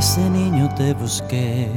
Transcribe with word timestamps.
Desde 0.00 0.30
niño 0.30 0.66
te 0.76 0.94
busqué, 0.94 1.68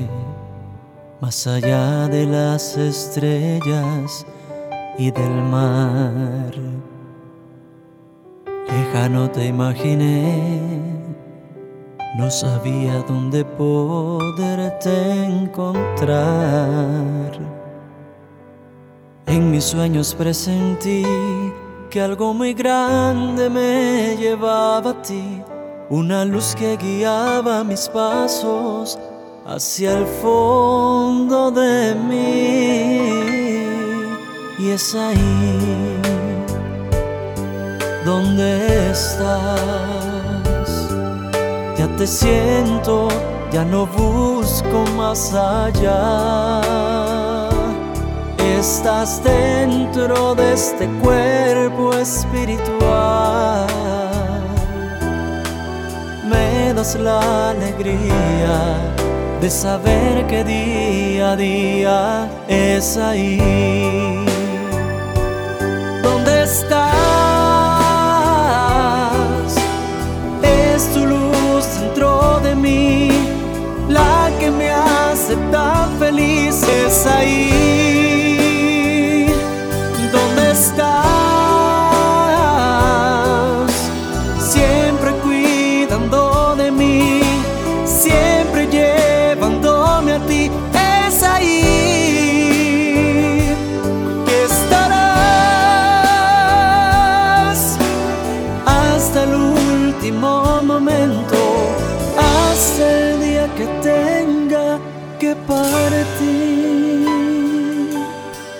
más 1.20 1.46
allá 1.46 2.08
de 2.08 2.26
las 2.26 2.78
estrellas 2.78 4.26
y 4.98 5.12
del 5.12 5.42
mar. 5.52 6.54
Lejano 8.66 9.30
te 9.30 9.48
imaginé, 9.48 10.80
no 12.18 12.32
sabía 12.32 13.04
dónde 13.10 13.44
poderte 13.44 15.26
encontrar. 15.26 16.18
En 19.26 19.52
mis 19.52 19.66
sueños 19.66 20.16
presentí 20.16 21.04
que 21.90 22.00
algo 22.00 22.34
muy 22.34 22.54
grande 22.54 23.50
me 23.50 24.16
llevaba 24.16 24.92
a 24.92 25.02
ti 25.02 25.44
una 25.90 26.26
luz 26.26 26.56
que 26.56 26.78
guiaba 26.78 27.64
mis 27.64 27.88
pasos 27.90 28.98
hacia 29.46 29.98
el 29.98 30.06
fondo 30.06 31.52
de 31.52 31.96
mí. 31.96 33.24
Y 34.60 34.70
es 34.72 34.96
ahí 34.96 36.00
donde 38.06 38.90
estás. 38.92 39.54
Ya 41.78 41.88
te 41.98 42.08
siento, 42.08 43.10
ya 43.52 43.66
no 43.66 43.86
busco 43.88 44.86
más 44.96 45.34
allá. 45.34 46.62
Estás 48.38 49.22
dentro 49.24 50.36
de 50.36 50.54
este 50.54 50.88
cuerpo 51.02 51.94
espiritual 51.94 53.73
la 56.84 57.52
alegría 57.52 58.76
de 59.40 59.50
saber 59.50 60.28
que 60.28 60.44
día 60.44 61.32
a 61.32 61.36
día 61.38 62.30
es 62.50 62.98
ahí. 62.98 64.26
¿Dónde 66.04 66.44
estás? 66.44 66.83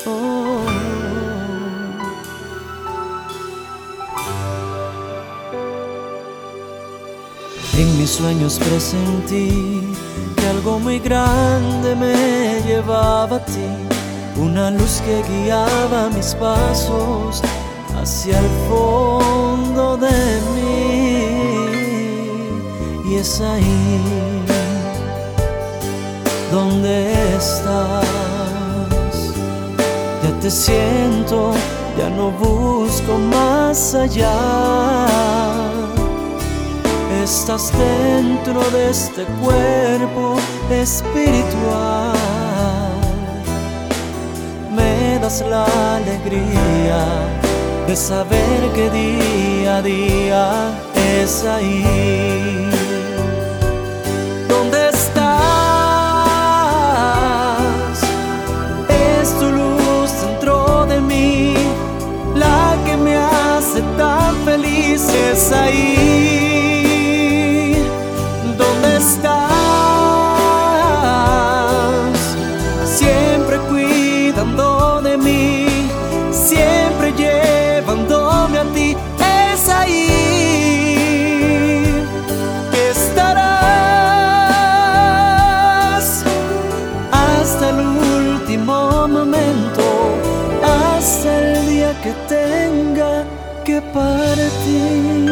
Oh. 0.06 0.66
En 7.78 7.98
mis 7.98 8.10
sueños 8.10 8.60
presentí 8.60 9.82
que 10.36 10.48
algo 10.48 10.80
muy 10.80 11.00
grande 11.00 11.96
me 11.96 12.62
llevaba 12.66 13.38
a 13.38 13.46
ti, 13.46 13.70
una 14.38 14.72
luz 14.72 15.02
que 15.06 15.22
guiaba 15.32 16.10
mis 16.10 16.34
pasos 16.36 17.42
hacia 17.96 18.40
el 18.40 18.50
fondo 18.68 19.98
de 19.98 20.42
mí. 20.56 20.72
Y 23.10 23.16
es 23.16 23.42
ahí 23.42 24.33
¿Dónde 26.54 27.14
estás? 27.36 28.06
Ya 30.22 30.40
te 30.40 30.52
siento, 30.52 31.52
ya 31.98 32.12
no 32.12 32.30
busco 32.30 33.18
más 33.18 33.96
allá. 33.96 35.08
Estás 37.24 37.72
dentro 37.76 38.62
de 38.70 38.92
este 38.92 39.26
cuerpo 39.42 40.36
espiritual. 40.70 42.14
Me 44.76 45.18
das 45.18 45.44
la 45.50 45.66
alegría 45.96 47.02
de 47.88 47.96
saber 47.96 48.60
que 48.76 48.92
día 48.92 49.78
a 49.78 49.82
día 49.82 50.72
es 51.20 51.44
ahí 51.46 52.73
partir. 93.94 95.23